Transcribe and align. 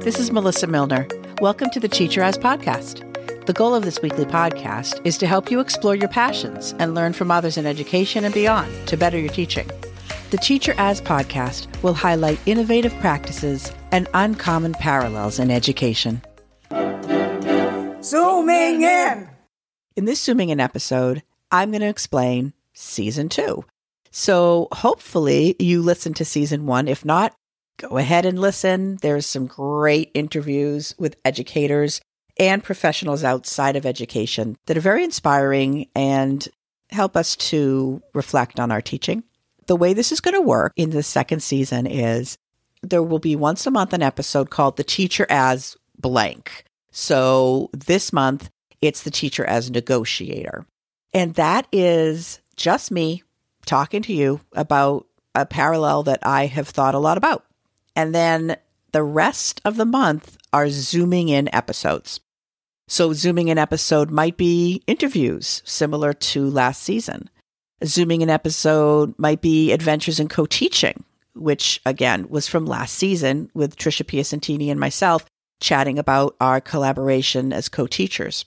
this 0.00 0.20
is 0.20 0.30
Melissa 0.30 0.66
Milner. 0.66 1.08
Welcome 1.40 1.70
to 1.70 1.80
the 1.80 1.88
Teacher 1.88 2.20
As 2.20 2.36
podcast. 2.36 3.06
The 3.46 3.54
goal 3.54 3.74
of 3.74 3.86
this 3.86 4.02
weekly 4.02 4.26
podcast 4.26 5.00
is 5.06 5.16
to 5.16 5.26
help 5.26 5.50
you 5.50 5.60
explore 5.60 5.94
your 5.94 6.10
passions 6.10 6.74
and 6.78 6.94
learn 6.94 7.14
from 7.14 7.30
others 7.30 7.56
in 7.56 7.64
education 7.64 8.26
and 8.26 8.34
beyond 8.34 8.70
to 8.86 8.98
better 8.98 9.18
your 9.18 9.32
teaching. 9.32 9.66
The 10.30 10.36
Teacher 10.36 10.74
As 10.76 11.00
podcast 11.00 11.82
will 11.82 11.94
highlight 11.94 12.38
innovative 12.44 12.92
practices 12.96 13.72
and 13.92 14.08
uncommon 14.12 14.74
parallels 14.74 15.38
in 15.38 15.50
education. 15.50 16.20
Zooming 18.02 18.82
in! 18.82 19.26
In 19.96 20.04
this 20.04 20.20
Zooming 20.20 20.50
In 20.50 20.60
episode, 20.60 21.22
I'm 21.50 21.70
going 21.70 21.80
to 21.80 21.88
explain 21.88 22.52
season 22.74 23.30
two. 23.30 23.64
So 24.10 24.68
hopefully 24.70 25.56
you 25.58 25.80
listened 25.80 26.16
to 26.16 26.26
season 26.26 26.66
one. 26.66 26.88
If 26.88 27.06
not, 27.06 27.34
go 27.80 27.96
ahead 27.96 28.26
and 28.26 28.38
listen. 28.38 28.98
There's 29.00 29.26
some 29.26 29.46
great 29.46 30.10
interviews 30.12 30.94
with 30.98 31.16
educators 31.24 32.00
and 32.38 32.62
professionals 32.62 33.24
outside 33.24 33.76
of 33.76 33.86
education 33.86 34.56
that 34.66 34.76
are 34.76 34.82
very 34.82 35.02
inspiring 35.02 35.88
and 35.94 36.46
help 36.90 37.16
us 37.16 37.36
to 37.36 38.02
reflect 38.14 38.60
on 38.60 38.70
our 38.70 38.82
teaching. 38.82 39.24
The 39.66 39.76
way 39.76 39.94
this 39.94 40.12
is 40.12 40.20
going 40.20 40.34
to 40.34 40.40
work 40.40 40.72
in 40.76 40.90
the 40.90 41.02
second 41.02 41.40
season 41.40 41.86
is 41.86 42.36
there 42.82 43.02
will 43.02 43.18
be 43.18 43.36
once 43.36 43.66
a 43.66 43.70
month 43.70 43.92
an 43.92 44.02
episode 44.02 44.50
called 44.50 44.76
The 44.76 44.84
Teacher 44.84 45.26
as 45.30 45.76
Blank. 45.98 46.64
So 46.90 47.70
this 47.72 48.12
month, 48.12 48.50
it's 48.82 49.02
The 49.02 49.10
Teacher 49.10 49.44
as 49.44 49.70
Negotiator. 49.70 50.66
And 51.14 51.34
that 51.34 51.66
is 51.72 52.40
just 52.56 52.90
me 52.90 53.22
talking 53.64 54.02
to 54.02 54.12
you 54.12 54.40
about 54.52 55.06
a 55.34 55.46
parallel 55.46 56.02
that 56.04 56.20
I 56.22 56.46
have 56.46 56.68
thought 56.68 56.94
a 56.94 56.98
lot 56.98 57.16
about. 57.16 57.44
And 58.00 58.14
then 58.14 58.56
the 58.92 59.02
rest 59.02 59.60
of 59.62 59.76
the 59.76 59.84
month 59.84 60.38
are 60.54 60.70
zooming 60.70 61.28
in 61.28 61.54
episodes. 61.54 62.18
So, 62.88 63.12
zooming 63.12 63.48
in 63.48 63.58
episode 63.58 64.10
might 64.10 64.38
be 64.38 64.82
interviews 64.86 65.60
similar 65.66 66.14
to 66.14 66.48
last 66.48 66.82
season. 66.82 67.28
Zooming 67.84 68.22
in 68.22 68.30
episode 68.30 69.14
might 69.18 69.42
be 69.42 69.70
adventures 69.70 70.18
in 70.18 70.28
co 70.28 70.46
teaching, 70.46 71.04
which 71.34 71.82
again 71.84 72.26
was 72.30 72.48
from 72.48 72.64
last 72.64 72.94
season 72.94 73.50
with 73.52 73.76
Trisha 73.76 74.06
Piacentini 74.06 74.70
and 74.70 74.80
myself 74.80 75.26
chatting 75.60 75.98
about 75.98 76.36
our 76.40 76.58
collaboration 76.58 77.52
as 77.52 77.68
co 77.68 77.86
teachers. 77.86 78.46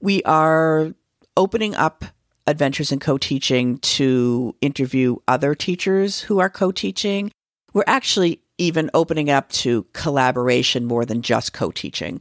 We 0.00 0.20
are 0.24 0.94
opening 1.36 1.76
up 1.76 2.04
Adventures 2.48 2.90
in 2.90 2.98
Co 2.98 3.18
Teaching 3.18 3.78
to 3.78 4.56
interview 4.60 5.16
other 5.28 5.54
teachers 5.54 6.22
who 6.22 6.40
are 6.40 6.50
co 6.50 6.72
teaching. 6.72 7.30
We're 7.72 7.84
actually 7.86 8.40
even 8.60 8.90
opening 8.94 9.30
up 9.30 9.48
to 9.50 9.86
collaboration 9.94 10.84
more 10.84 11.04
than 11.04 11.22
just 11.22 11.52
co 11.52 11.70
teaching. 11.70 12.20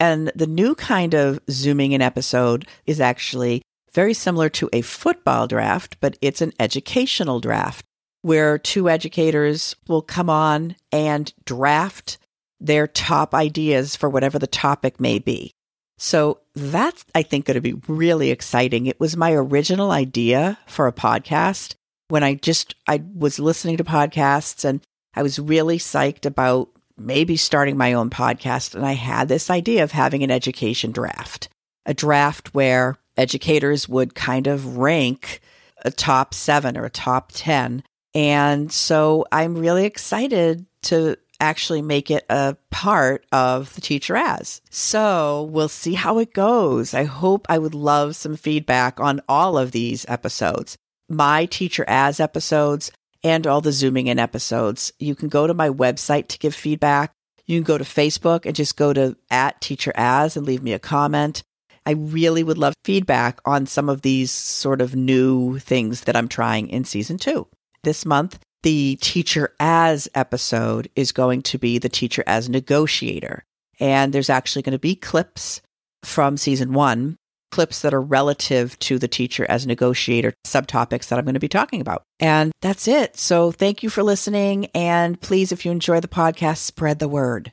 And 0.00 0.32
the 0.34 0.46
new 0.46 0.74
kind 0.74 1.14
of 1.14 1.38
zooming 1.50 1.92
in 1.92 2.02
episode 2.02 2.66
is 2.86 3.00
actually 3.00 3.62
very 3.92 4.14
similar 4.14 4.48
to 4.50 4.68
a 4.72 4.82
football 4.82 5.46
draft, 5.46 5.98
but 6.00 6.18
it's 6.20 6.42
an 6.42 6.52
educational 6.58 7.40
draft 7.40 7.84
where 8.22 8.58
two 8.58 8.88
educators 8.88 9.76
will 9.86 10.02
come 10.02 10.28
on 10.28 10.76
and 10.90 11.32
draft 11.44 12.18
their 12.58 12.86
top 12.86 13.34
ideas 13.34 13.96
for 13.96 14.08
whatever 14.08 14.38
the 14.38 14.46
topic 14.46 14.98
may 14.98 15.18
be. 15.18 15.52
So 15.98 16.40
that's, 16.54 17.04
I 17.14 17.22
think, 17.22 17.46
going 17.46 17.54
to 17.54 17.60
be 17.60 17.80
really 17.88 18.30
exciting. 18.30 18.86
It 18.86 19.00
was 19.00 19.16
my 19.16 19.32
original 19.32 19.90
idea 19.90 20.58
for 20.66 20.86
a 20.86 20.92
podcast 20.92 21.74
when 22.08 22.22
I 22.22 22.34
just, 22.34 22.74
I 22.86 23.02
was 23.14 23.38
listening 23.38 23.78
to 23.78 23.84
podcasts 23.84 24.64
and 24.64 24.80
I 25.16 25.22
was 25.22 25.38
really 25.38 25.78
psyched 25.78 26.26
about 26.26 26.68
maybe 26.98 27.36
starting 27.36 27.76
my 27.76 27.92
own 27.92 28.10
podcast. 28.10 28.74
And 28.74 28.84
I 28.84 28.92
had 28.92 29.28
this 29.28 29.50
idea 29.50 29.82
of 29.82 29.92
having 29.92 30.22
an 30.22 30.30
education 30.30 30.92
draft, 30.92 31.48
a 31.84 31.94
draft 31.94 32.54
where 32.54 32.96
educators 33.16 33.88
would 33.88 34.14
kind 34.14 34.46
of 34.46 34.76
rank 34.76 35.40
a 35.84 35.90
top 35.90 36.34
seven 36.34 36.76
or 36.76 36.84
a 36.84 36.90
top 36.90 37.32
10. 37.32 37.82
And 38.14 38.72
so 38.72 39.26
I'm 39.30 39.58
really 39.58 39.84
excited 39.84 40.66
to 40.82 41.16
actually 41.38 41.82
make 41.82 42.10
it 42.10 42.24
a 42.30 42.56
part 42.70 43.26
of 43.30 43.74
the 43.74 43.82
teacher 43.82 44.16
as. 44.16 44.62
So 44.70 45.48
we'll 45.50 45.68
see 45.68 45.94
how 45.94 46.18
it 46.18 46.32
goes. 46.32 46.94
I 46.94 47.04
hope 47.04 47.46
I 47.48 47.58
would 47.58 47.74
love 47.74 48.16
some 48.16 48.36
feedback 48.36 49.00
on 49.00 49.20
all 49.28 49.58
of 49.58 49.72
these 49.72 50.06
episodes. 50.08 50.78
My 51.10 51.44
teacher 51.44 51.84
as 51.86 52.20
episodes 52.20 52.90
and 53.26 53.44
all 53.44 53.60
the 53.60 53.72
zooming 53.72 54.06
in 54.06 54.20
episodes. 54.20 54.92
You 55.00 55.16
can 55.16 55.28
go 55.28 55.48
to 55.48 55.52
my 55.52 55.68
website 55.68 56.28
to 56.28 56.38
give 56.38 56.54
feedback. 56.54 57.12
You 57.44 57.56
can 57.56 57.64
go 57.64 57.76
to 57.76 57.82
Facebook 57.82 58.46
and 58.46 58.54
just 58.54 58.76
go 58.76 58.92
to 58.92 59.16
at 59.30 59.60
teacher 59.60 59.92
as 59.96 60.36
and 60.36 60.46
leave 60.46 60.62
me 60.62 60.72
a 60.72 60.78
comment. 60.78 61.42
I 61.84 61.92
really 61.92 62.44
would 62.44 62.56
love 62.56 62.74
feedback 62.84 63.40
on 63.44 63.66
some 63.66 63.88
of 63.88 64.02
these 64.02 64.30
sort 64.30 64.80
of 64.80 64.94
new 64.94 65.58
things 65.58 66.02
that 66.02 66.14
I'm 66.14 66.28
trying 66.28 66.68
in 66.68 66.84
season 66.84 67.18
two. 67.18 67.48
This 67.82 68.06
month, 68.06 68.38
the 68.62 68.96
teacher 69.00 69.54
as 69.58 70.08
episode 70.14 70.88
is 70.94 71.10
going 71.10 71.42
to 71.42 71.58
be 71.58 71.78
the 71.78 71.88
teacher 71.88 72.22
as 72.28 72.48
negotiator. 72.48 73.44
And 73.80 74.12
there's 74.12 74.30
actually 74.30 74.62
going 74.62 74.72
to 74.72 74.78
be 74.78 74.94
clips 74.94 75.60
from 76.04 76.36
season 76.36 76.72
one, 76.72 77.16
clips 77.50 77.82
that 77.82 77.94
are 77.94 78.02
relative 78.02 78.78
to 78.80 78.98
the 78.98 79.08
teacher 79.08 79.46
as 79.48 79.66
negotiator 79.66 80.34
subtopics 80.46 81.08
that 81.08 81.18
I'm 81.18 81.24
going 81.24 81.34
to 81.34 81.40
be 81.40 81.48
talking 81.48 81.80
about. 81.80 82.02
And 82.20 82.52
that's 82.60 82.88
it. 82.88 83.16
So 83.16 83.52
thank 83.52 83.82
you 83.82 83.90
for 83.90 84.02
listening. 84.02 84.66
And 84.74 85.20
please, 85.20 85.52
if 85.52 85.64
you 85.64 85.70
enjoy 85.70 86.00
the 86.00 86.08
podcast, 86.08 86.58
spread 86.58 86.98
the 86.98 87.08
word. 87.08 87.52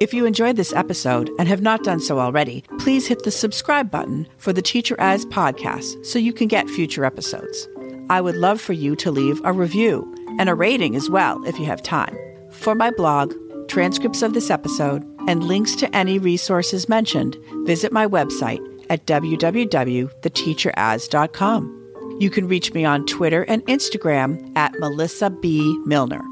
If 0.00 0.14
you 0.14 0.24
enjoyed 0.24 0.56
this 0.56 0.72
episode 0.72 1.30
and 1.38 1.46
have 1.46 1.60
not 1.60 1.84
done 1.84 2.00
so 2.00 2.18
already, 2.18 2.64
please 2.78 3.06
hit 3.06 3.22
the 3.22 3.30
subscribe 3.30 3.90
button 3.90 4.26
for 4.38 4.50
the 4.52 4.62
Teacher 4.62 4.96
As 4.98 5.26
podcast 5.26 6.06
so 6.06 6.18
you 6.18 6.32
can 6.32 6.48
get 6.48 6.70
future 6.70 7.04
episodes. 7.04 7.68
I 8.08 8.22
would 8.22 8.36
love 8.36 8.60
for 8.60 8.72
you 8.72 8.96
to 8.96 9.10
leave 9.10 9.40
a 9.44 9.52
review 9.52 10.10
and 10.38 10.48
a 10.48 10.54
rating 10.54 10.96
as 10.96 11.10
well 11.10 11.44
if 11.44 11.58
you 11.58 11.66
have 11.66 11.82
time. 11.82 12.16
For 12.50 12.74
my 12.74 12.90
blog, 12.90 13.34
transcripts 13.68 14.22
of 14.22 14.32
this 14.32 14.50
episode, 14.50 15.06
and 15.28 15.44
links 15.44 15.76
to 15.76 15.94
any 15.94 16.18
resources 16.18 16.88
mentioned, 16.88 17.36
visit 17.64 17.92
my 17.92 18.06
website 18.06 18.66
at 18.90 19.06
www.theteacheras.com. 19.06 21.76
You 22.20 22.28
can 22.28 22.48
reach 22.48 22.74
me 22.74 22.84
on 22.84 23.06
Twitter 23.06 23.44
and 23.44 23.64
Instagram 23.64 24.52
at 24.56 24.78
Melissa 24.78 25.30
B. 25.30 25.78
Milner. 25.86 26.22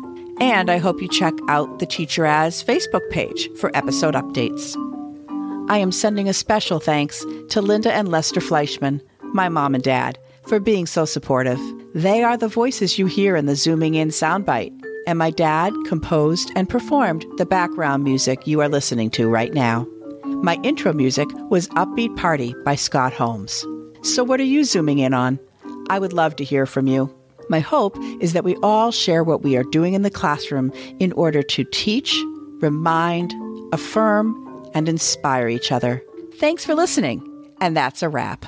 And 0.41 0.71
I 0.71 0.77
hope 0.77 1.01
you 1.01 1.09
check 1.09 1.35
out 1.49 1.79
the 1.79 1.87
Teacher 1.87 2.27
As 2.27 2.63
Facebook 2.63 3.09
page 3.11 3.49
for 3.57 3.75
episode 3.75 4.15
updates. 4.15 4.77
I 5.71 5.79
am 5.79 5.91
sending 5.91 6.29
a 6.29 6.35
special 6.35 6.79
thanks 6.79 7.25
to 7.51 7.63
Linda 7.63 7.93
and 7.93 8.09
Lester 8.09 8.41
Fleischman, 8.41 9.01
my 9.23 9.49
mom 9.49 9.75
and 9.75 9.83
dad, 9.83 10.19
for 10.47 10.61
being 10.61 10.87
so 10.87 11.05
supportive. 11.05 11.61
They 11.95 12.23
are 12.23 12.37
the 12.37 12.49
voices 12.49 12.99
you 12.99 13.07
hear 13.07 13.37
in 13.37 13.47
the 13.47 13.57
Zooming 13.57 13.95
In 13.95 14.09
soundbite, 14.09 14.79
and 15.07 15.19
my 15.19 15.31
dad 15.31 15.73
composed 15.87 16.53
and 16.55 16.69
performed 16.69 17.25
the 17.39 17.47
background 17.47 18.05
music 18.05 18.47
you 18.47 18.61
are 18.61 18.69
listening 18.69 19.11
to 19.13 19.29
right 19.29 19.55
now. 19.55 19.87
My 20.43 20.55
intro 20.63 20.93
music 20.93 21.29
was 21.51 21.67
Upbeat 21.71 22.17
Party 22.17 22.55
by 22.65 22.77
Scott 22.77 23.13
Holmes. 23.13 23.67
So, 24.03 24.23
what 24.23 24.39
are 24.39 24.45
you 24.45 24.63
zooming 24.63 25.01
in 25.01 25.13
on? 25.13 25.41
I 25.91 25.99
would 25.99 26.13
love 26.13 26.37
to 26.37 26.45
hear 26.45 26.65
from 26.65 26.87
you. 26.87 27.13
My 27.49 27.59
hope 27.59 27.99
is 28.21 28.35
that 28.35 28.45
we 28.45 28.55
all 28.57 28.93
share 28.93 29.25
what 29.25 29.43
we 29.43 29.57
are 29.57 29.65
doing 29.65 29.95
in 29.95 30.03
the 30.03 30.11
classroom 30.11 30.73
in 31.01 31.13
order 31.13 31.43
to 31.43 31.65
teach, 31.73 32.17
remind, 32.61 33.35
affirm, 33.73 34.71
and 34.75 34.89
inspire 34.89 35.49
each 35.49 35.73
other. 35.73 36.03
Thanks 36.37 36.65
for 36.65 36.75
listening, 36.75 37.21
and 37.61 37.77
that's 37.77 38.03
a 38.03 38.09
wrap. 38.09 38.47